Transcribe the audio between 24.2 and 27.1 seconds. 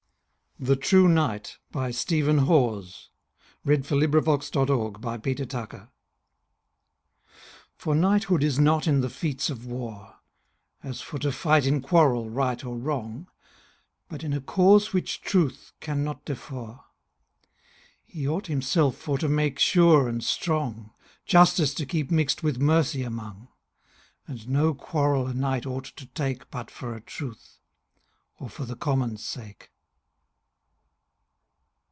5 And no quarrell a knight ought to take But for a